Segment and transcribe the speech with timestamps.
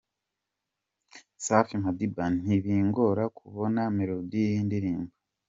[1.45, 5.13] Safi Madiba: Ntibingora kubona melodie y’indirimbo.